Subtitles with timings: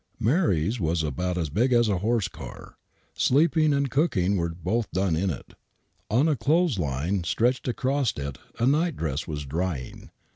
[0.19, 2.75] Mary's was about as big as a horse car.
[3.13, 5.53] Sleeping and cooking were both done in it.
[6.09, 10.09] On a clothes line stretched across it a night dress was drying.